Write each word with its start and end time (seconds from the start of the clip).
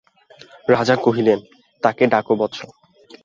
রাজা 0.69 0.95
কহিলেন, 0.95 1.39
তাকে 1.83 2.03
ডাকো 2.07 2.33
বৎস। 2.35 2.59